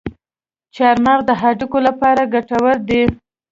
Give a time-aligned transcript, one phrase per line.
[0.75, 3.01] چارمغز د هډوکو لپاره ګټور دی.